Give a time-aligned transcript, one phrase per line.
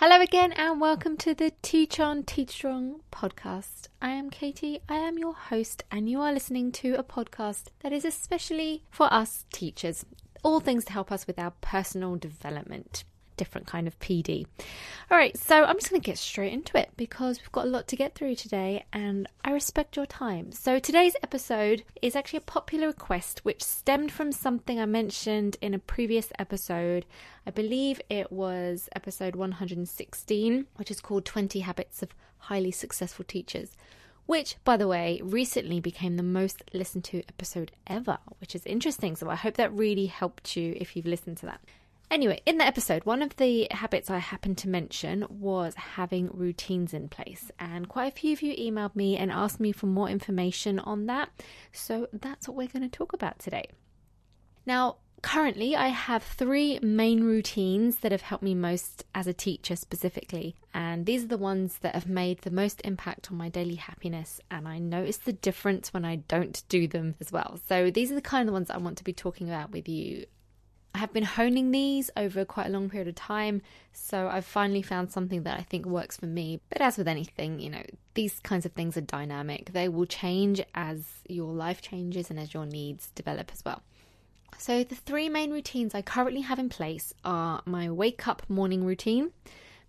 [0.00, 3.88] Hello again, and welcome to the Teach On Teach Strong podcast.
[4.00, 7.92] I am Katie, I am your host, and you are listening to a podcast that
[7.92, 10.06] is especially for us teachers,
[10.44, 13.02] all things to help us with our personal development
[13.38, 14.44] different kind of PD.
[15.10, 17.70] All right, so I'm just going to get straight into it because we've got a
[17.70, 20.52] lot to get through today and I respect your time.
[20.52, 25.72] So today's episode is actually a popular request which stemmed from something I mentioned in
[25.72, 27.06] a previous episode.
[27.46, 33.70] I believe it was episode 116, which is called 20 Habits of Highly Successful Teachers
[34.28, 39.16] which, by the way, recently became the most listened to episode ever, which is interesting.
[39.16, 41.62] So I hope that really helped you if you've listened to that.
[42.10, 46.94] Anyway, in the episode, one of the habits I happened to mention was having routines
[46.94, 50.08] in place, and quite a few of you emailed me and asked me for more
[50.08, 51.28] information on that.
[51.70, 53.68] So that's what we're going to talk about today.
[54.64, 59.76] Now, currently, I have three main routines that have helped me most as a teacher
[59.76, 63.74] specifically, and these are the ones that have made the most impact on my daily
[63.74, 64.40] happiness.
[64.50, 67.60] And I notice the difference when I don't do them as well.
[67.68, 70.24] So, these are the kind of ones I want to be talking about with you
[70.94, 74.82] I have been honing these over quite a long period of time, so I've finally
[74.82, 76.60] found something that I think works for me.
[76.70, 79.72] But as with anything, you know, these kinds of things are dynamic.
[79.72, 83.82] They will change as your life changes and as your needs develop as well.
[84.56, 88.84] So, the three main routines I currently have in place are my wake up morning
[88.84, 89.30] routine,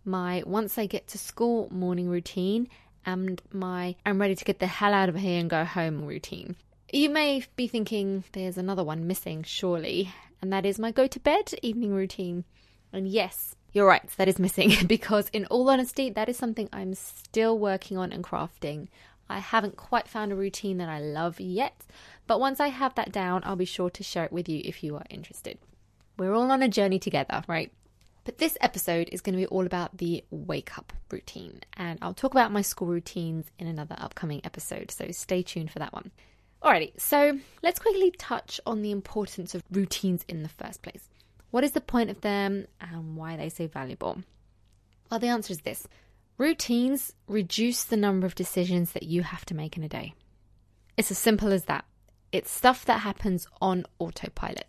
[0.05, 2.67] my once I get to school morning routine,
[3.05, 6.55] and my I'm ready to get the hell out of here and go home routine.
[6.91, 11.19] You may be thinking there's another one missing, surely, and that is my go to
[11.19, 12.45] bed evening routine.
[12.91, 16.93] And yes, you're right, that is missing because, in all honesty, that is something I'm
[16.93, 18.87] still working on and crafting.
[19.29, 21.85] I haven't quite found a routine that I love yet,
[22.25, 24.83] but once I have that down, I'll be sure to share it with you if
[24.83, 25.59] you are interested.
[26.17, 27.71] We're all on a journey together, right?
[28.25, 32.13] But this episode is going to be all about the wake up routine, and I'll
[32.15, 36.11] talk about my school routines in another upcoming episode, so stay tuned for that one.
[36.61, 41.09] Alrighty, so let's quickly touch on the importance of routines in the first place.
[41.51, 44.23] What is the point of them and why are they so valuable?
[45.09, 45.87] Well, the answer is this
[46.37, 50.13] routines reduce the number of decisions that you have to make in a day.
[50.97, 51.85] It's as simple as that.
[52.31, 54.67] It's stuff that happens on autopilot.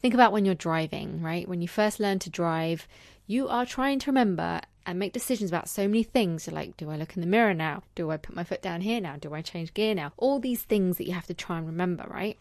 [0.00, 1.48] Think about when you're driving, right?
[1.48, 2.88] When you first learn to drive,
[3.26, 6.96] you are trying to remember and make decisions about so many things like do I
[6.96, 7.82] look in the mirror now?
[7.94, 9.16] Do I put my foot down here now?
[9.16, 10.12] Do I change gear now?
[10.16, 12.36] All these things that you have to try and remember, right?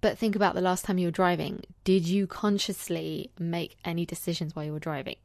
[0.00, 1.64] But think about the last time you were driving.
[1.84, 5.16] Did you consciously make any decisions while you were driving?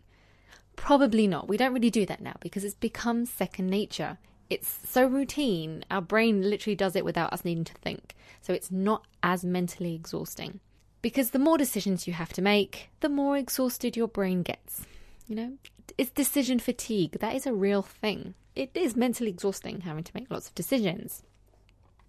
[0.76, 1.48] Probably not.
[1.48, 4.18] We don't really do that now because it's become second nature.
[4.50, 8.16] It's so routine, our brain literally does it without us needing to think.
[8.42, 10.60] So it's not as mentally exhausting.
[11.02, 14.86] Because the more decisions you have to make, the more exhausted your brain gets.
[15.28, 15.54] You know,
[15.98, 17.20] it's decision fatigue.
[17.20, 18.34] That is a real thing.
[18.56, 21.24] It is mentally exhausting having to make lots of decisions.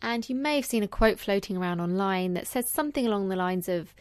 [0.02, 3.36] And you may have seen a quote floating around online that says something along the
[3.36, 3.94] lines of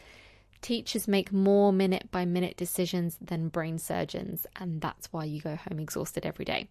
[0.60, 5.56] teachers make more minute by minute decisions than brain surgeons, and that's why you go
[5.56, 6.68] home exhausted every day.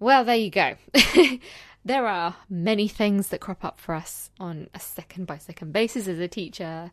[0.00, 0.76] Well, there you go.
[1.84, 6.08] there are many things that crop up for us on a second by second basis
[6.08, 6.90] as a teacher.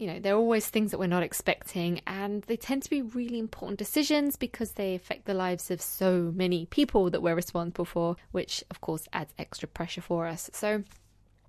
[0.00, 3.02] You know, there are always things that we're not expecting, and they tend to be
[3.02, 7.84] really important decisions because they affect the lives of so many people that we're responsible
[7.84, 10.48] for, which of course adds extra pressure for us.
[10.54, 10.84] So,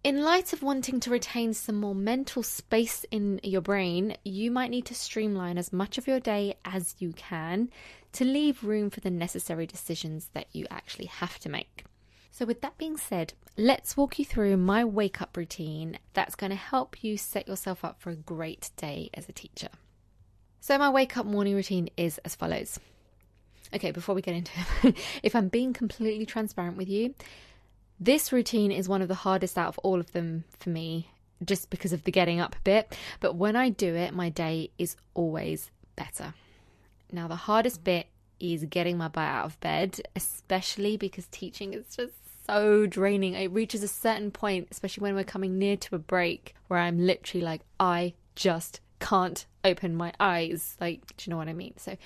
[0.04, 4.72] in light of wanting to retain some more mental space in your brain, you might
[4.72, 7.70] need to streamline as much of your day as you can
[8.12, 11.86] to leave room for the necessary decisions that you actually have to make.
[12.32, 16.50] So, with that being said, let's walk you through my wake up routine that's going
[16.50, 19.68] to help you set yourself up for a great day as a teacher.
[20.62, 22.80] So, my wake up morning routine is as follows.
[23.74, 24.52] Okay, before we get into
[24.84, 27.14] it, if I'm being completely transparent with you,
[28.00, 31.10] this routine is one of the hardest out of all of them for me,
[31.44, 32.98] just because of the getting up bit.
[33.20, 36.34] But when I do it, my day is always better.
[37.12, 38.08] Now, the hardest bit
[38.40, 42.14] is getting my butt out of bed, especially because teaching is just
[42.46, 43.34] so draining.
[43.34, 47.06] It reaches a certain point, especially when we're coming near to a break, where I'm
[47.06, 50.76] literally like, I just can't open my eyes.
[50.80, 51.74] Like, do you know what I mean?
[51.78, 51.98] So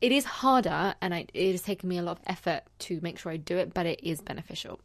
[0.00, 3.18] it is harder and I, it has taken me a lot of effort to make
[3.18, 4.80] sure I do it, but it is beneficial.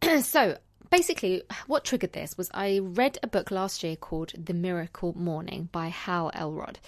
[0.22, 0.58] so
[0.90, 5.68] basically, what triggered this was I read a book last year called The Miracle Morning
[5.72, 6.78] by Hal Elrod.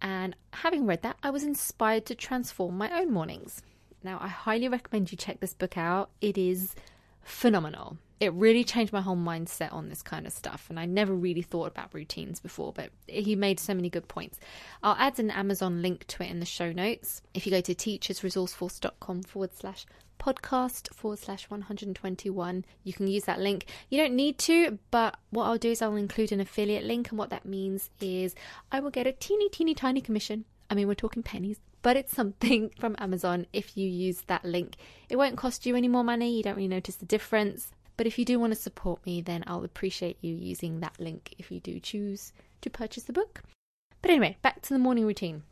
[0.00, 3.62] And having read that, I was inspired to transform my own mornings.
[4.06, 6.10] Now, I highly recommend you check this book out.
[6.20, 6.76] It is
[7.24, 7.98] phenomenal.
[8.20, 10.66] it really changed my whole mindset on this kind of stuff.
[10.70, 14.38] And I never really thought about routines before, but he made so many good points.
[14.80, 17.20] I'll add an Amazon link to it in the show notes.
[17.34, 19.86] If you go to teachersresourceforce.com forward slash
[20.20, 23.66] podcast forward slash 121, you can use that link.
[23.90, 27.10] You don't need to, but what I'll do is I'll include an affiliate link.
[27.10, 28.36] And what that means is
[28.70, 30.44] I will get a teeny, teeny, tiny commission.
[30.70, 34.74] I mean, we're talking pennies but it's something from Amazon if you use that link.
[35.08, 37.70] It won't cost you any more money, you don't really notice the difference.
[37.96, 41.36] But if you do want to support me, then I'll appreciate you using that link
[41.38, 43.44] if you do choose to purchase the book.
[44.02, 45.44] But anyway, back to the morning routine.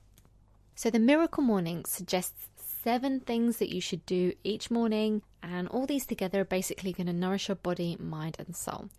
[0.75, 5.87] So, the Miracle Morning suggests seven things that you should do each morning, and all
[5.87, 8.91] these together are basically going to nourish your body, mind, and soul.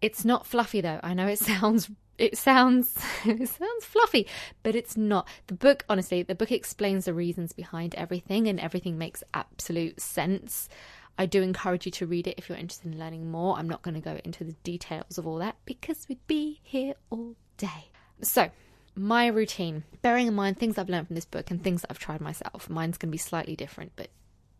[0.00, 1.00] It's not fluffy though.
[1.02, 4.26] I know it sounds it sounds it sounds fluffy,
[4.62, 5.28] but it's not.
[5.46, 10.68] The book, honestly, the book explains the reasons behind everything, and everything makes absolute sense.
[11.16, 13.56] I do encourage you to read it if you're interested in learning more.
[13.56, 16.94] I'm not going to go into the details of all that because we'd be here
[17.10, 17.90] all day.
[18.20, 18.50] So,
[18.96, 21.98] my routine, bearing in mind things I've learned from this book and things that I've
[21.98, 24.08] tried myself, mine's going to be slightly different, but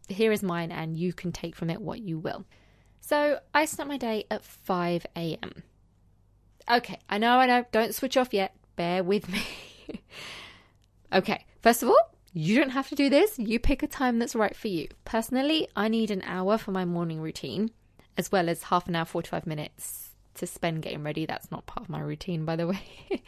[0.08, 2.44] here is mine, and you can take from it what you will.
[3.00, 5.62] So, I start my day at 5 a.m.
[6.70, 8.54] Okay, I know, I know, don't switch off yet.
[8.76, 9.42] Bear with me.
[11.12, 13.38] okay, first of all, you don't have to do this.
[13.38, 14.88] You pick a time that's right for you.
[15.04, 17.70] Personally, I need an hour for my morning routine,
[18.16, 21.26] as well as half an hour, 45 minutes to spend getting ready.
[21.26, 23.22] That's not part of my routine, by the way.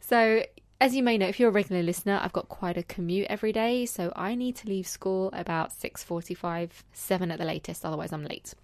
[0.00, 0.44] so,
[0.80, 3.52] as you may know, if you're a regular listener, I've got quite a commute every
[3.52, 8.24] day, so I need to leave school about 6:45, 7 at the latest, otherwise I'm
[8.24, 8.54] late.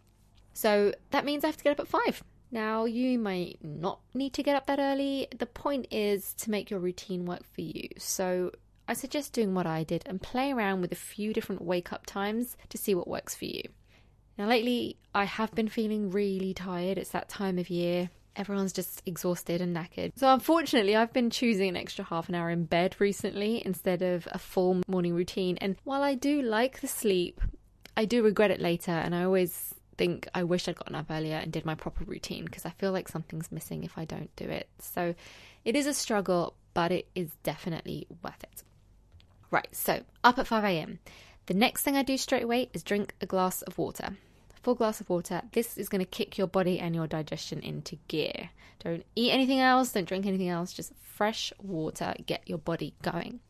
[0.53, 2.23] So, that means I have to get up at 5.
[2.51, 5.29] Now, you might not need to get up that early.
[5.37, 7.89] The point is to make your routine work for you.
[7.99, 8.51] So,
[8.89, 12.07] I suggest doing what I did and play around with a few different wake up
[12.07, 13.63] times to see what works for you.
[14.37, 16.99] Now, lately, I have been feeling really tired.
[16.99, 18.11] It's that time of year.
[18.35, 20.13] Everyone's just exhausted and knackered.
[20.17, 24.27] So, unfortunately, I've been choosing an extra half an hour in bed recently instead of
[24.33, 25.57] a full morning routine.
[25.59, 27.41] And while I do like the sleep,
[27.97, 28.93] I do regret it later.
[28.93, 32.47] And I always think I wish I'd gotten up earlier and did my proper routine
[32.47, 34.67] because I feel like something's missing if I don't do it.
[34.79, 35.15] So,
[35.63, 38.63] it is a struggle, but it is definitely worth it.
[39.51, 41.01] Right, so up at 5 a.m.
[41.45, 44.17] The next thing I do straight away is drink a glass of water.
[44.63, 45.43] Full glass of water.
[45.53, 48.49] This is going to kick your body and your digestion into gear.
[48.83, 52.15] Don't eat anything else, don't drink anything else, just fresh water.
[52.25, 53.41] Get your body going.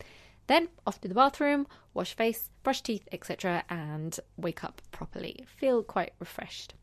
[0.51, 5.45] Then off to the bathroom, wash face, brush teeth, etc., and wake up properly.
[5.47, 6.75] Feel quite refreshed.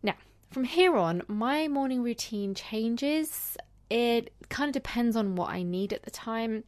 [0.00, 0.14] Now,
[0.52, 3.56] from here on, my morning routine changes.
[3.90, 6.62] It kind of depends on what I need at the time.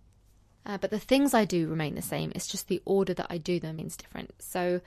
[0.66, 2.32] Uh, but the things I do remain the same.
[2.34, 4.34] It's just the order that I do them is different.
[4.40, 4.80] So,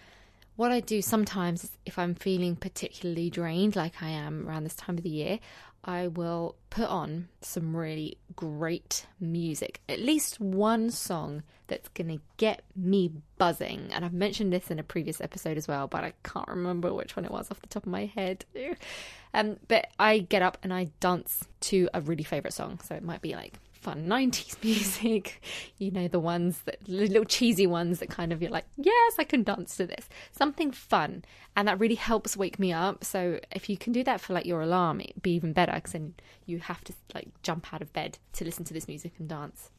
[0.58, 4.98] what I do sometimes if I'm feeling particularly drained, like I am around this time
[4.98, 5.40] of the year,
[5.84, 9.82] I will put on some really great music.
[9.90, 13.90] At least one song that's to get me buzzing.
[13.92, 17.16] And I've mentioned this in a previous episode as well, but I can't remember which
[17.16, 18.46] one it was off the top of my head.
[19.34, 22.80] um, but I get up and I dance to a really favourite song.
[22.84, 25.42] So it might be like fun 90s music,
[25.78, 29.24] you know, the ones that little cheesy ones that kind of you're like, yes, I
[29.26, 30.08] can dance to this.
[30.32, 31.26] Something fun.
[31.56, 33.04] And that really helps wake me up.
[33.04, 35.92] So if you can do that for like your alarm, it'd be even better because
[35.92, 36.16] then
[36.46, 39.70] you have to like jump out of bed to listen to this music and dance.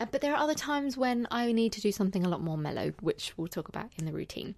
[0.00, 2.58] Uh, but there are other times when I need to do something a lot more
[2.58, 4.54] mellow, which we'll talk about in the routine.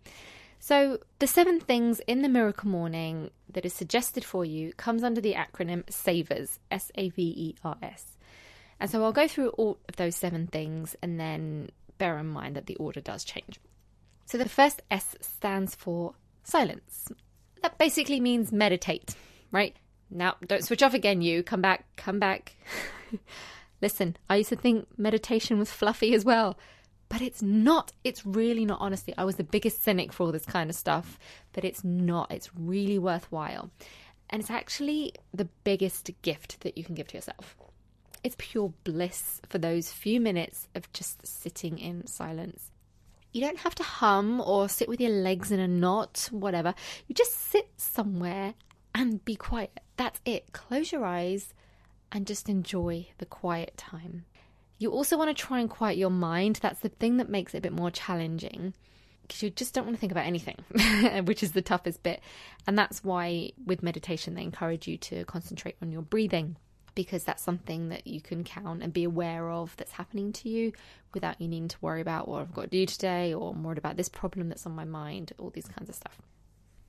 [0.59, 5.20] So, the seven things in the miracle morning that is suggested for you comes under
[5.20, 8.13] the acronym SAVERS, S A V E R S.
[8.85, 12.55] And so I'll go through all of those seven things and then bear in mind
[12.55, 13.59] that the order does change.
[14.26, 16.12] So the first S stands for
[16.43, 17.09] silence.
[17.62, 19.14] That basically means meditate,
[19.50, 19.75] right?
[20.11, 21.43] Now, don't switch off again, you.
[21.43, 22.57] Come back, come back.
[23.81, 26.59] Listen, I used to think meditation was fluffy as well,
[27.09, 27.93] but it's not.
[28.05, 29.14] It's really not, honestly.
[29.17, 31.19] I was the biggest cynic for all this kind of stuff,
[31.55, 32.31] but it's not.
[32.31, 33.71] It's really worthwhile.
[34.29, 37.57] And it's actually the biggest gift that you can give to yourself.
[38.25, 42.71] It's pure bliss for those few minutes of just sitting in silence.
[43.33, 46.75] You don't have to hum or sit with your legs in a knot, whatever.
[47.07, 48.54] You just sit somewhere
[48.95, 49.78] and be quiet.
[49.97, 50.52] That's it.
[50.52, 51.52] Close your eyes
[52.12, 54.25] and just enjoy the quiet time.
[54.78, 56.61] You also want to try and quiet your mind.
[56.62, 58.73] That's the thing that makes it a bit more challenging
[59.23, 60.57] because you just don't want to think about anything,
[61.25, 62.21] which is the toughest bit.
[62.66, 66.57] And that's why with meditation, they encourage you to concentrate on your breathing
[66.94, 70.72] because that's something that you can count and be aware of that's happening to you
[71.12, 73.78] without you needing to worry about what I've got to do today or I'm worried
[73.78, 76.20] about this problem that's on my mind, all these kinds of stuff.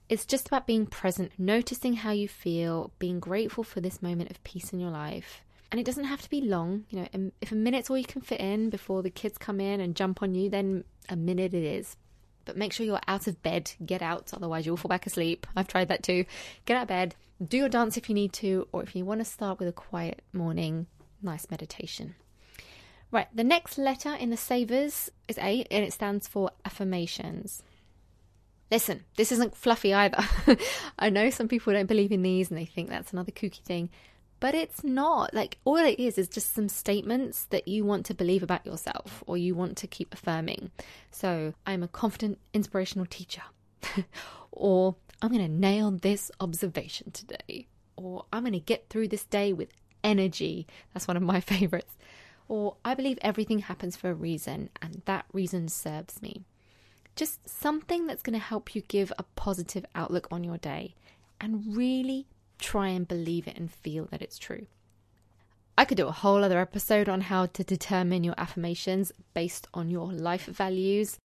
[0.07, 4.43] It's just about being present, noticing how you feel, being grateful for this moment of
[4.43, 5.41] peace in your life.
[5.71, 6.85] And it doesn't have to be long.
[6.89, 9.59] You know, um, if a minute's all you can fit in before the kids come
[9.59, 11.97] in and jump on you, then a minute it is.
[12.45, 15.47] But make sure you're out of bed, get out, otherwise you'll fall back asleep.
[15.55, 16.25] I've tried that too.
[16.65, 19.21] Get out of bed, do your dance if you need to, or if you want
[19.21, 20.87] to start with a quiet morning,
[21.21, 22.15] nice meditation.
[23.11, 27.63] Right, the next letter in the savers is A, and it stands for affirmations.
[28.71, 30.23] Listen, this isn't fluffy either.
[30.99, 33.89] I know some people don't believe in these and they think that's another kooky thing,
[34.39, 35.33] but it's not.
[35.33, 39.23] Like, all it is is just some statements that you want to believe about yourself
[39.27, 40.71] or you want to keep affirming.
[41.11, 43.43] So, I'm a confident, inspirational teacher.
[44.51, 47.67] or, I'm going to nail this observation today.
[47.95, 49.69] Or, I'm going to get through this day with
[50.03, 50.67] energy.
[50.93, 51.97] That's one of my favorites.
[52.47, 56.43] Or, I believe everything happens for a reason and that reason serves me.
[57.15, 60.95] Just something that's going to help you give a positive outlook on your day
[61.39, 62.27] and really
[62.59, 64.67] try and believe it and feel that it's true.
[65.77, 69.89] I could do a whole other episode on how to determine your affirmations based on
[69.89, 71.19] your life values.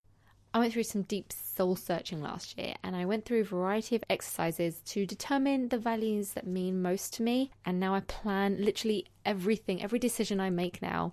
[0.53, 3.95] I went through some deep soul searching last year and I went through a variety
[3.95, 7.53] of exercises to determine the values that mean most to me.
[7.65, 11.13] And now I plan literally everything, every decision I make now,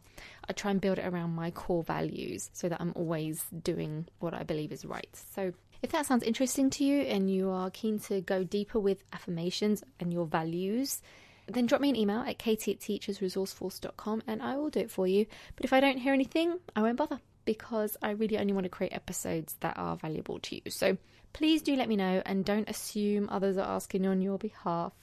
[0.50, 4.33] I try and build it around my core values so that I'm always doing what
[4.33, 5.09] I believe is right.
[5.13, 9.03] So if that sounds interesting to you and you are keen to go deeper with
[9.13, 11.01] affirmations and your values,
[11.48, 15.07] then drop me an email at katie at teachersresourceforce.com and I will do it for
[15.07, 15.25] you.
[15.55, 18.69] But if I don't hear anything, I won't bother because I really only want to
[18.69, 20.62] create episodes that are valuable to you.
[20.69, 20.98] So
[21.34, 24.93] please do let me know and don't assume others are asking on your behalf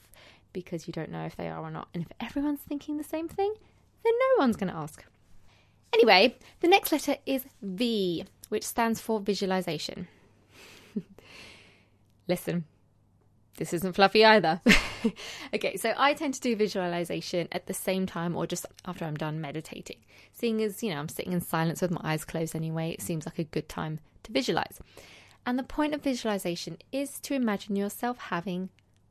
[0.52, 1.88] because you don't know if they are or not.
[1.95, 3.52] And if everyone's thinking the same thing,
[4.04, 5.04] then no one's going to ask.
[5.95, 10.09] Anyway, the next letter is V, which stands for visualization.
[12.26, 12.64] Listen,
[13.57, 14.61] this isn't fluffy either.
[15.54, 19.16] okay, so I tend to do visualization at the same time or just after I'm
[19.16, 19.99] done meditating.
[20.33, 23.26] Seeing as, you know, I'm sitting in silence with my eyes closed anyway, it seems
[23.26, 24.81] like a good time to visualize.
[25.47, 28.71] And the point of visualization is to imagine yourself having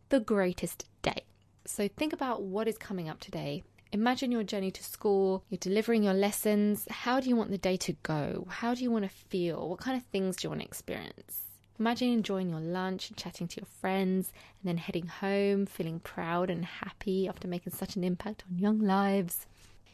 [0.10, 1.24] the greatest day.
[1.65, 3.63] So think about what is coming up today.
[3.93, 6.88] Imagine your journey to school, you're delivering your lessons.
[6.89, 8.48] How do you want the day to go?
[8.50, 9.70] How do you want to feel?
[9.70, 11.43] What kind of things do you want to experience?
[11.80, 16.50] Imagine enjoying your lunch and chatting to your friends, and then heading home feeling proud
[16.50, 19.48] and happy after making such an impact on young lives.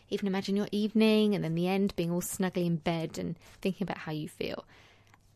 [0.10, 3.86] Even imagine your evening and then the end being all snuggly in bed and thinking
[3.86, 4.66] about how you feel.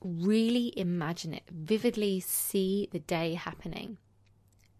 [0.04, 3.98] Really imagine it, vividly see the day happening.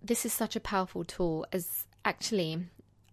[0.02, 2.66] This is such a powerful tool as actually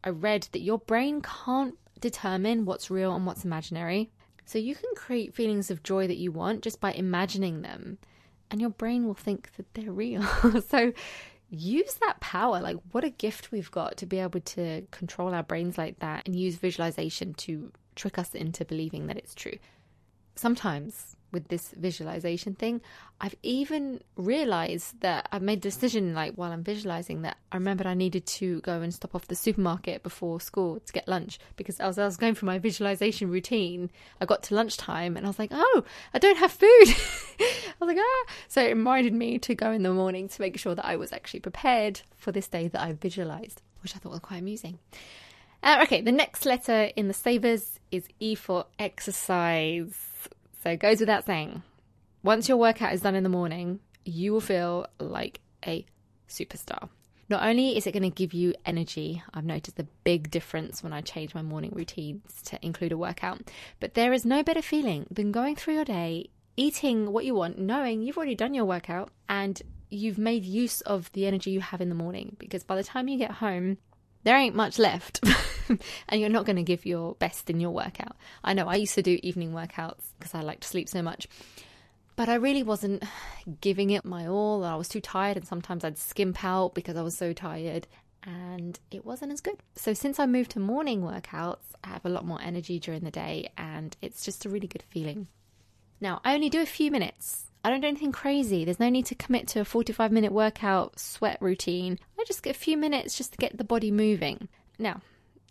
[0.02, 4.10] I read that your brain can't determine what's real and what's imaginary.
[4.44, 7.98] So you can create feelings of joy that you want just by imagining them
[8.50, 10.22] and your brain will think that they're real.
[10.68, 10.92] so
[11.50, 12.60] use that power.
[12.60, 16.26] Like, what a gift we've got to be able to control our brains like that
[16.26, 19.58] and use visualization to trick us into believing that it's true.
[20.36, 22.80] Sometimes with this visualization thing,
[23.20, 27.86] I've even realized that I've made a decision like while I'm visualizing that I remembered
[27.86, 31.80] I needed to go and stop off the supermarket before school to get lunch because
[31.80, 35.38] as I was going through my visualization routine, I got to lunchtime and I was
[35.38, 35.84] like, oh,
[36.14, 36.68] I don't have food.
[37.40, 38.32] I was like, ah.
[38.48, 41.12] So it reminded me to go in the morning to make sure that I was
[41.12, 44.78] actually prepared for this day that I visualized, which I thought was quite amusing.
[45.62, 49.94] Uh, okay, the next letter in the savers is E for exercise.
[50.62, 51.62] So it goes without saying,
[52.22, 55.86] once your workout is done in the morning, you will feel like a
[56.28, 56.88] superstar.
[57.30, 60.92] Not only is it going to give you energy, I've noticed a big difference when
[60.92, 65.06] I change my morning routines to include a workout, but there is no better feeling
[65.10, 69.10] than going through your day, eating what you want, knowing you've already done your workout
[69.28, 72.36] and you've made use of the energy you have in the morning.
[72.38, 73.78] Because by the time you get home,
[74.24, 75.20] there ain't much left.
[76.08, 78.16] and you're not going to give your best in your workout.
[78.42, 81.28] I know I used to do evening workouts because I like to sleep so much,
[82.16, 83.04] but I really wasn't
[83.60, 84.64] giving it my all.
[84.64, 87.86] I was too tired, and sometimes I'd skimp out because I was so tired,
[88.22, 89.56] and it wasn't as good.
[89.76, 93.10] So, since I moved to morning workouts, I have a lot more energy during the
[93.10, 95.28] day, and it's just a really good feeling.
[96.00, 97.44] Now, I only do a few minutes.
[97.62, 98.64] I don't do anything crazy.
[98.64, 101.98] There's no need to commit to a 45 minute workout sweat routine.
[102.26, 104.48] Just a few minutes just to get the body moving.
[104.78, 105.00] Now,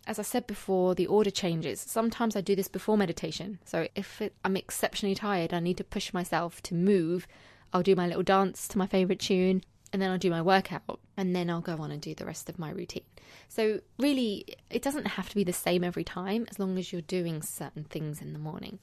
[0.06, 1.80] as I said before, the order changes.
[1.80, 3.58] Sometimes I do this before meditation.
[3.64, 7.26] So if it, I'm exceptionally tired, I need to push myself to move.
[7.72, 9.62] I'll do my little dance to my favorite tune,
[9.92, 12.48] and then I'll do my workout, and then I'll go on and do the rest
[12.48, 13.04] of my routine.
[13.48, 17.02] So really, it doesn't have to be the same every time as long as you're
[17.02, 18.78] doing certain things in the morning.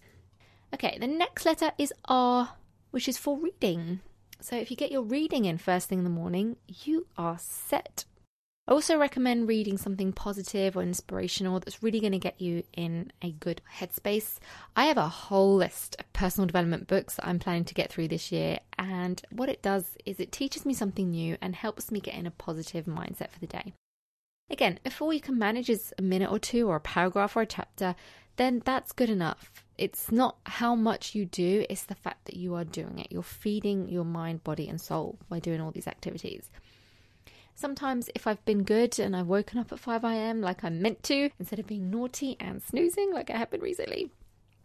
[0.74, 2.53] Okay, the next letter is R,
[2.91, 4.01] which is for reading.
[4.39, 8.06] So if you get your reading in first thing in the morning, you are set.
[8.67, 13.13] I also recommend reading something positive or inspirational that's really going to get you in
[13.22, 14.39] a good headspace.
[14.75, 18.10] I have a whole list of personal development books that I'm planning to get through
[18.10, 22.01] this year, and what it does is it teaches me something new and helps me
[22.01, 23.74] get in a positive mindset for the day.
[24.50, 27.41] Again, if all you can manage is a minute or two or a paragraph or
[27.44, 27.96] a chapter,
[28.38, 29.51] then that's good enough.
[29.77, 33.12] It's not how much you do, it's the fact that you are doing it.
[33.12, 36.50] You're feeding your mind, body, and soul by doing all these activities.
[37.53, 41.03] Sometimes, if I've been good and I've woken up at 5 am like I'm meant
[41.03, 44.12] to, instead of being naughty and snoozing like I have been recently,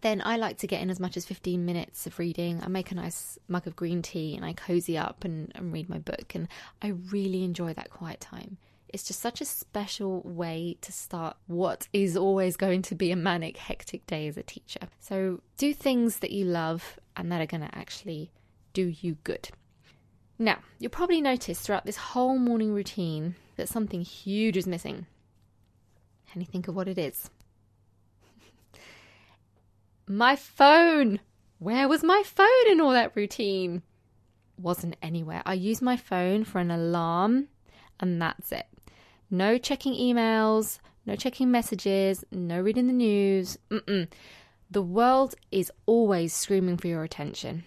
[0.03, 2.61] then I like to get in as much as 15 minutes of reading.
[2.63, 5.89] I make a nice mug of green tea and I cozy up and, and read
[5.89, 6.35] my book.
[6.35, 6.49] And
[6.83, 8.59] I really enjoy that quiet time.
[8.93, 13.17] It's just such a special way to start what is always going to be a
[13.17, 14.89] manic, hectic day as a teacher.
[15.01, 18.31] So do things that you love and that are going to actually
[18.75, 19.49] do you good.
[20.39, 25.07] Now, you'll probably notice throughout this whole morning routine that something huge is missing.
[26.31, 27.31] Can you think of what it is?
[30.07, 31.21] my phone!
[31.59, 33.83] Where was my phone in all that routine?
[34.59, 35.43] Wasn't anywhere.
[35.47, 37.49] I use my phone for an alarm,
[38.01, 38.67] and that's it.
[39.33, 43.57] No checking emails, no checking messages, no reading the news.
[43.71, 44.07] Mm-mm.
[44.71, 47.65] The world is always screaming for your attention.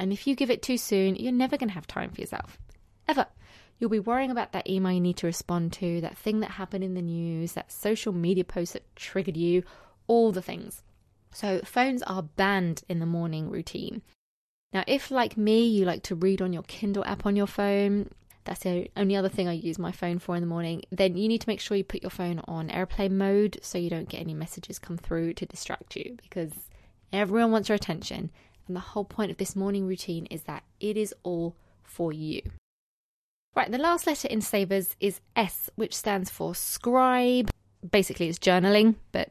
[0.00, 2.58] And if you give it too soon, you're never going to have time for yourself.
[3.06, 3.26] Ever.
[3.78, 6.82] You'll be worrying about that email you need to respond to, that thing that happened
[6.82, 9.62] in the news, that social media post that triggered you,
[10.08, 10.82] all the things.
[11.30, 14.02] So, phones are banned in the morning routine.
[14.72, 18.10] Now, if like me, you like to read on your Kindle app on your phone,
[18.46, 21.28] that's the only other thing I use my phone for in the morning, then you
[21.28, 24.20] need to make sure you put your phone on airplane mode so you don't get
[24.20, 26.52] any messages come through to distract you because
[27.12, 28.30] everyone wants your attention
[28.66, 32.42] and the whole point of this morning routine is that it is all for you.
[33.54, 37.50] Right, the last letter in Savers is S, which stands for scribe.
[37.88, 39.30] Basically, it's journaling, but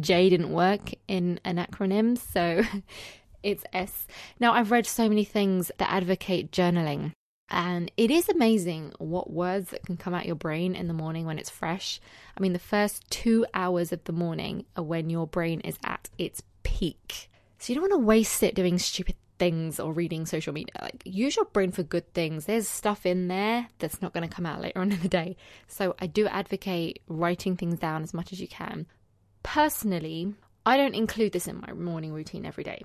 [0.00, 2.62] J didn't work in an acronym, so
[3.42, 4.06] it's S.
[4.40, 7.12] Now, I've read so many things that advocate journaling,
[7.50, 11.26] and it is amazing what words that can come out your brain in the morning
[11.26, 12.00] when it's fresh.
[12.36, 16.08] I mean, the first two hours of the morning are when your brain is at
[16.18, 17.30] its peak.
[17.58, 20.74] So you don't want to waste it doing stupid things or reading social media.
[20.80, 22.46] Like, use your brain for good things.
[22.46, 25.36] There's stuff in there that's not going to come out later on in the day.
[25.66, 28.86] So I do advocate writing things down as much as you can.
[29.42, 32.84] Personally, I don't include this in my morning routine every day.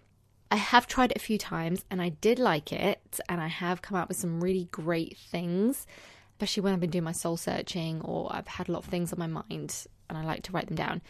[0.52, 3.82] I have tried it a few times and I did like it, and I have
[3.82, 5.86] come up with some really great things,
[6.34, 9.14] especially when I've been doing my soul searching or I've had a lot of things
[9.14, 11.02] on my mind and I like to write them down.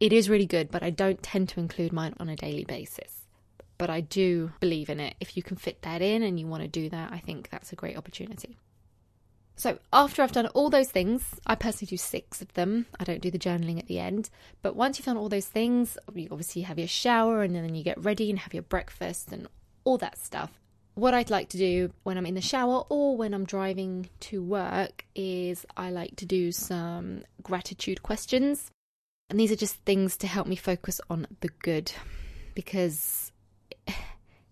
[0.00, 3.22] It is really good, but I don't tend to include mine on a daily basis.
[3.78, 5.14] But I do believe in it.
[5.20, 7.72] If you can fit that in and you want to do that, I think that's
[7.72, 8.58] a great opportunity.
[9.58, 12.86] So, after I've done all those things, I personally do six of them.
[13.00, 14.30] I don't do the journaling at the end.
[14.62, 17.82] But once you've done all those things, you obviously have your shower and then you
[17.82, 19.48] get ready and have your breakfast and
[19.82, 20.52] all that stuff.
[20.94, 24.40] What I'd like to do when I'm in the shower or when I'm driving to
[24.40, 28.70] work is I like to do some gratitude questions.
[29.28, 31.90] And these are just things to help me focus on the good
[32.54, 33.32] because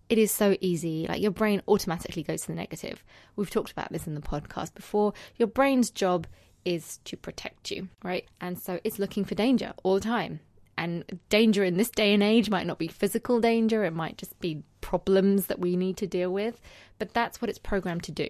[0.09, 1.05] it is so easy.
[1.07, 3.03] Like your brain automatically goes to the negative.
[3.35, 5.13] We've talked about this in the podcast before.
[5.35, 6.27] Your brain's job
[6.65, 8.25] is to protect you, right?
[8.41, 10.39] And so it's looking for danger all the time.
[10.77, 14.39] And danger in this day and age might not be physical danger, it might just
[14.39, 16.61] be problems that we need to deal with.
[16.99, 18.27] But that's what it's programmed to do.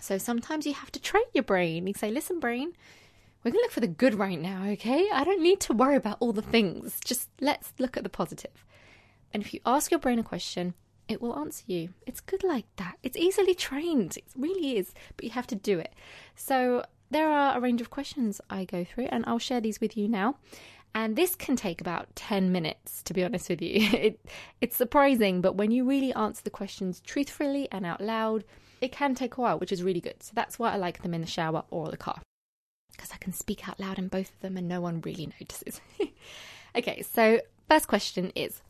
[0.00, 1.86] So sometimes you have to train your brain.
[1.86, 2.72] You say, listen, brain,
[3.44, 5.08] we're going to look for the good right now, okay?
[5.12, 6.98] I don't need to worry about all the things.
[7.04, 8.64] Just let's look at the positive.
[9.32, 10.74] And if you ask your brain a question,
[11.08, 11.90] it will answer you.
[12.06, 12.98] It's good like that.
[13.02, 14.16] It's easily trained.
[14.16, 15.92] It really is, but you have to do it.
[16.36, 19.96] So there are a range of questions I go through, and I'll share these with
[19.96, 20.36] you now.
[20.94, 23.88] And this can take about 10 minutes, to be honest with you.
[23.92, 24.26] It,
[24.60, 28.44] it's surprising, but when you really answer the questions truthfully and out loud,
[28.80, 30.22] it can take a while, which is really good.
[30.22, 32.20] So that's why I like them in the shower or the car
[33.00, 35.80] because I can speak out loud in both of them and no one really notices.
[36.76, 38.60] okay, so first question is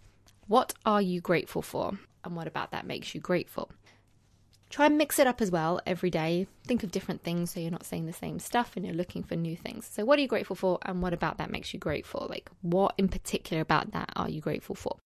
[0.51, 1.97] What are you grateful for?
[2.25, 3.71] And what about that makes you grateful?
[4.69, 6.49] Try and mix it up as well every day.
[6.67, 9.37] Think of different things so you're not saying the same stuff and you're looking for
[9.37, 9.89] new things.
[9.89, 10.81] So, what are you grateful for?
[10.83, 12.27] And what about that makes you grateful?
[12.29, 14.97] Like, what in particular about that are you grateful for?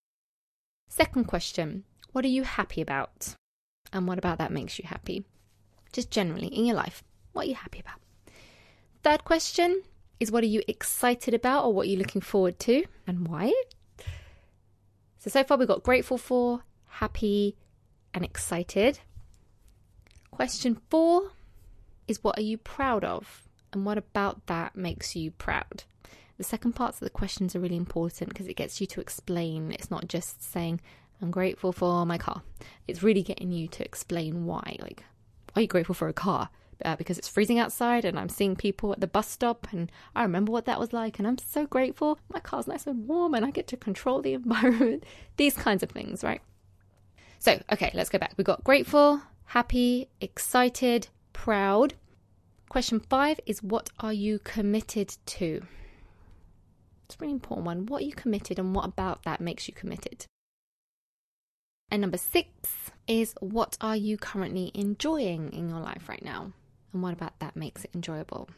[0.89, 3.35] Second question What are you happy about?
[3.93, 5.27] And what about that makes you happy?
[5.93, 7.05] Just generally in your life,
[7.35, 8.01] what are you happy about?
[9.03, 9.83] Third question
[10.19, 13.53] is what are you excited about or what are you looking forward to and why?
[15.25, 17.57] So, so far we've got grateful for, happy,
[18.13, 18.99] and excited.
[20.31, 21.31] Question four
[22.07, 23.49] is what are you proud of?
[23.73, 25.85] And what about that makes you proud?
[26.37, 29.73] The second parts of the questions are really important because it gets you to explain.
[29.73, 30.83] It's not just saying,
[31.23, 32.43] I'm grateful for my car.
[32.87, 34.77] It's really getting you to explain why.
[34.79, 35.05] Like,
[35.57, 36.51] are you grateful for a car?
[36.85, 40.23] Uh, because it's freezing outside and I'm seeing people at the bus stop and I
[40.23, 42.19] remember what that was like and I'm so grateful.
[42.33, 45.05] My car's nice and warm and I get to control the environment.
[45.37, 46.41] These kinds of things, right?
[47.39, 48.35] So, okay, let's go back.
[48.37, 51.95] We got grateful, happy, excited, proud.
[52.69, 55.63] Question five is what are you committed to?
[57.05, 57.87] It's a really important one.
[57.87, 60.27] What are you committed and what about that makes you committed?
[61.91, 62.49] And number six
[63.07, 66.53] is what are you currently enjoying in your life right now?
[66.95, 68.49] And what about that makes it enjoyable?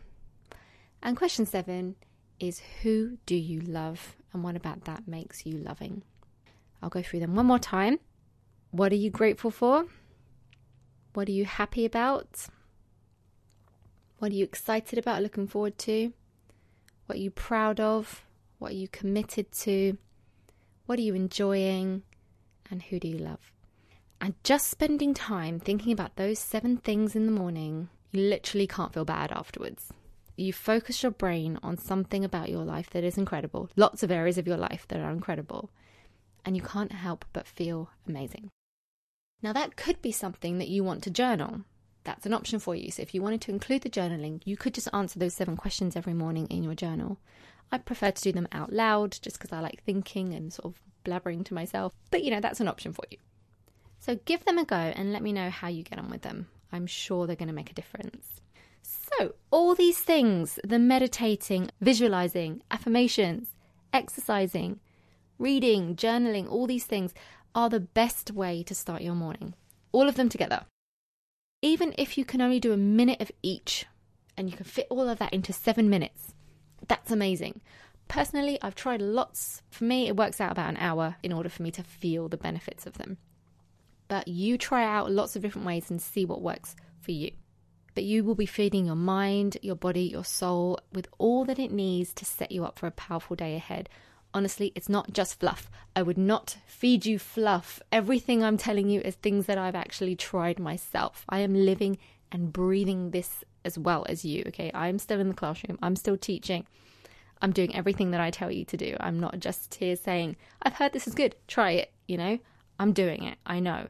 [1.03, 1.96] And question seven
[2.38, 4.14] is who do you love?
[4.33, 6.03] And what about that makes you loving?
[6.83, 7.99] I'll go through them one more time.
[8.70, 9.87] What are you grateful for?
[11.14, 12.46] What are you happy about?
[14.18, 16.12] What are you excited about, looking forward to?
[17.07, 18.27] What are you proud of?
[18.59, 19.96] What are you committed to?
[20.85, 22.03] What are you enjoying?
[22.70, 23.53] And who do you love?
[24.20, 28.92] And just spending time thinking about those seven things in the morning, you literally can't
[28.92, 29.92] feel bad afterwards.
[30.37, 34.38] You focus your brain on something about your life that is incredible, lots of areas
[34.38, 35.70] of your life that are incredible,
[36.44, 38.50] and you can't help but feel amazing.
[39.42, 41.62] Now, that could be something that you want to journal.
[42.05, 42.90] That's an option for you.
[42.90, 45.96] So, if you wanted to include the journaling, you could just answer those seven questions
[45.96, 47.18] every morning in your journal.
[47.72, 50.81] I prefer to do them out loud just because I like thinking and sort of
[51.05, 51.92] blabbering to myself.
[52.11, 53.18] But you know, that's an option for you.
[53.98, 56.48] So give them a go and let me know how you get on with them.
[56.72, 58.40] I'm sure they're going to make a difference.
[58.83, 63.48] So, all these things the meditating, visualizing, affirmations,
[63.92, 64.81] exercising,
[65.38, 67.14] reading, journaling, all these things
[67.55, 69.55] are the best way to start your morning.
[69.92, 70.66] All of them together.
[71.62, 73.87] Even if you can only do a minute of each
[74.37, 76.35] and you can fit all of that into seven minutes,
[76.87, 77.61] that's amazing.
[78.09, 79.62] Personally, I've tried lots.
[79.70, 82.37] For me, it works out about an hour in order for me to feel the
[82.37, 83.18] benefits of them.
[84.08, 87.32] But you try out lots of different ways and see what works for you.
[87.94, 91.72] But you will be feeding your mind, your body, your soul with all that it
[91.72, 93.88] needs to set you up for a powerful day ahead.
[94.34, 95.70] Honestly, it's not just fluff.
[95.94, 97.80] I would not feed you fluff.
[97.90, 101.24] Everything I'm telling you is things that I've actually tried myself.
[101.28, 101.96] I am living
[102.30, 104.70] and breathing this as well as you, okay?
[104.74, 106.66] I'm still in the classroom, I'm still teaching.
[107.40, 108.96] I'm doing everything that I tell you to do.
[109.00, 112.38] I'm not just here saying, I've heard this is good, try it, you know?
[112.78, 113.88] I'm doing it, I know.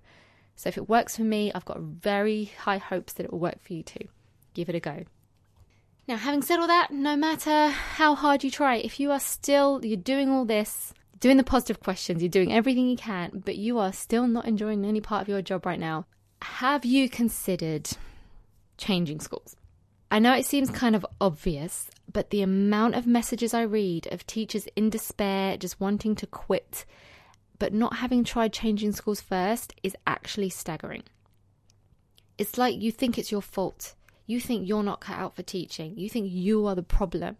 [0.54, 3.62] So if it works for me, I've got very high hopes that it will work
[3.62, 4.08] for you too.
[4.54, 5.04] Give it a go.
[6.08, 9.84] Now, having said all that, no matter how hard you try, if you are still,
[9.84, 13.78] you're doing all this, doing the positive questions, you're doing everything you can, but you
[13.78, 16.06] are still not enjoying any part of your job right now,
[16.42, 17.90] have you considered
[18.78, 19.56] changing schools?
[20.10, 24.26] I know it seems kind of obvious, but the amount of messages I read of
[24.26, 26.84] teachers in despair, just wanting to quit,
[27.58, 31.02] but not having tried changing schools first is actually staggering.
[32.38, 33.94] It's like you think it's your fault.
[34.26, 35.96] You think you're not cut out for teaching.
[35.96, 37.36] You think you are the problem.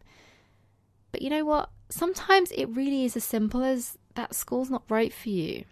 [1.13, 1.71] But you know what?
[1.89, 5.65] Sometimes it really is as simple as that school's not right for you.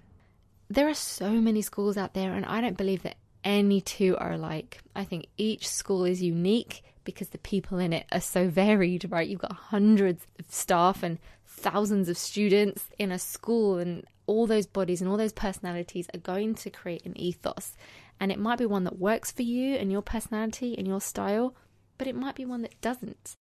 [0.69, 4.33] There are so many schools out there, and I don't believe that any two are
[4.33, 4.81] alike.
[4.95, 9.29] I think each school is unique because the people in it are so varied, right?
[9.29, 14.67] You've got hundreds of staff and thousands of students in a school, and all those
[14.67, 17.77] bodies and all those personalities are going to create an ethos.
[18.21, 21.55] And it might be one that works for you and your personality and your style,
[21.99, 23.35] but it might be one that doesn't.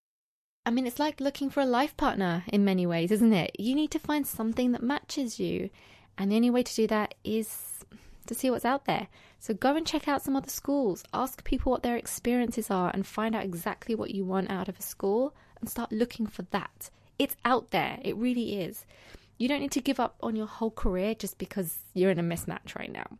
[0.66, 3.52] I mean, it's like looking for a life partner in many ways, isn't it?
[3.60, 5.70] You need to find something that matches you.
[6.18, 7.84] And the only way to do that is
[8.28, 9.08] to see what's out there.
[9.40, 13.06] So go and check out some other schools, ask people what their experiences are, and
[13.06, 16.90] find out exactly what you want out of a school and start looking for that.
[17.20, 18.86] It's out there, it really is.
[19.44, 22.24] You don't need to give up on your whole career just because you're in a
[22.24, 23.18] mismatch right now.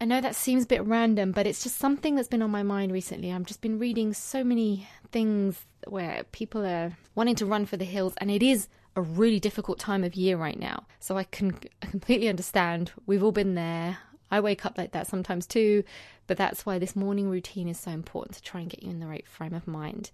[0.00, 2.62] I know that seems a bit random, but it's just something that's been on my
[2.62, 3.32] mind recently.
[3.32, 7.84] I've just been reading so many things where people are wanting to run for the
[7.84, 10.86] hills, and it is a really difficult time of year right now.
[11.00, 12.92] So I can completely understand.
[13.06, 13.98] We've all been there.
[14.30, 15.82] I wake up like that sometimes too,
[16.28, 19.00] but that's why this morning routine is so important to try and get you in
[19.00, 20.12] the right frame of mind.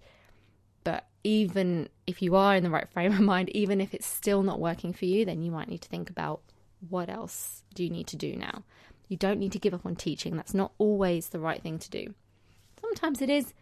[0.83, 4.43] But even if you are in the right frame of mind, even if it's still
[4.43, 6.41] not working for you, then you might need to think about
[6.89, 8.63] what else do you need to do now.
[9.07, 10.35] You don't need to give up on teaching.
[10.35, 12.13] That's not always the right thing to do.
[12.79, 13.53] Sometimes it is,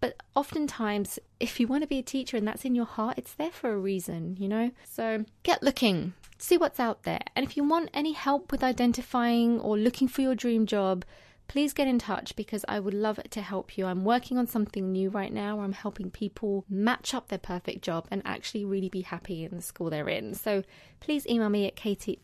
[0.00, 3.34] but oftentimes, if you want to be a teacher and that's in your heart, it's
[3.34, 4.70] there for a reason, you know?
[4.84, 7.20] So get looking, see what's out there.
[7.36, 11.04] And if you want any help with identifying or looking for your dream job,
[11.48, 13.86] please get in touch because I would love to help you.
[13.86, 17.82] I'm working on something new right now where I'm helping people match up their perfect
[17.82, 20.34] job and actually really be happy in the school they're in.
[20.34, 20.62] So
[21.00, 22.18] please email me at katie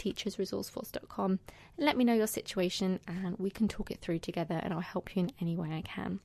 [1.76, 5.16] let me know your situation and we can talk it through together and I'll help
[5.16, 6.20] you in any way I can.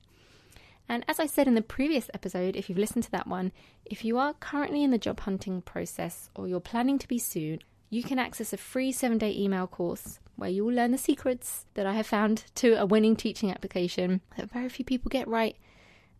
[0.88, 3.52] And as I said in the previous episode, if you've listened to that one,
[3.84, 7.60] if you are currently in the job hunting process or you're planning to be soon,
[7.90, 11.66] you can access a free seven day email course where you will learn the secrets
[11.74, 15.56] that I have found to a winning teaching application that very few people get right.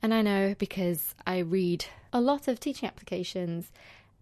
[0.03, 3.73] And I know because I read a lot of teaching applications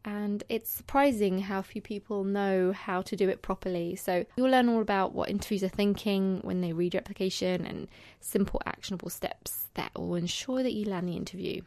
[0.05, 3.97] and it's surprising how few people know how to do it properly.
[3.97, 7.89] So you'll learn all about what interviews are thinking when they read your application and
[8.21, 11.63] simple actionable steps that will ensure that you land the interview.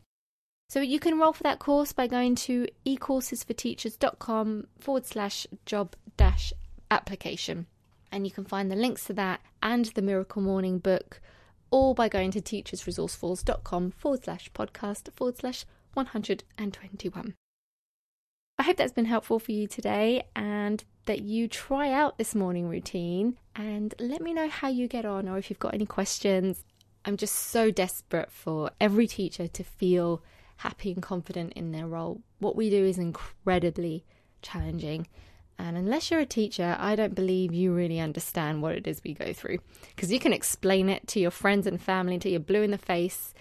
[0.71, 6.53] So you can enroll for that course by going to ecoursesforteachers.com forward slash job dash
[6.89, 7.65] application.
[8.09, 11.19] And you can find the links to that and the Miracle Morning book
[11.71, 17.35] all by going to teachersresourceforce.com forward slash podcast forward slash 121.
[18.57, 22.69] I hope that's been helpful for you today and that you try out this morning
[22.69, 26.63] routine and let me know how you get on or if you've got any questions.
[27.03, 30.23] I'm just so desperate for every teacher to feel
[30.61, 32.21] happy and confident in their role.
[32.39, 34.05] What we do is incredibly
[34.43, 35.07] challenging.
[35.57, 39.13] And unless you're a teacher, I don't believe you really understand what it is we
[39.13, 39.59] go through.
[39.95, 42.77] Because you can explain it to your friends and family until you're blue in the
[42.77, 43.33] face,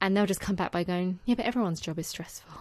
[0.00, 2.52] and they'll just come back by going, Yeah, but everyone's job is stressful.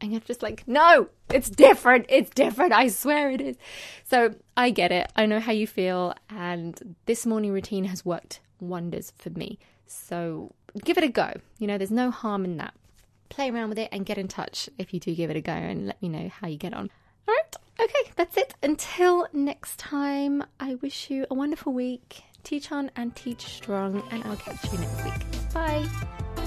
[0.00, 2.06] And you're just like, no, it's different.
[2.08, 2.72] It's different.
[2.72, 3.56] I swear it is.
[4.02, 5.12] So I get it.
[5.14, 6.14] I know how you feel.
[6.28, 9.60] And this morning routine has worked wonders for me.
[9.86, 11.32] So give it a go.
[11.60, 12.74] You know, there's no harm in that.
[13.32, 15.52] Play around with it and get in touch if you do give it a go
[15.52, 16.90] and let me know how you get on.
[17.26, 17.56] All right.
[17.80, 18.52] Okay, that's it.
[18.62, 22.24] Until next time, I wish you a wonderful week.
[22.44, 25.52] Teach on and teach strong, and I'll catch you next week.
[25.54, 26.41] Bye.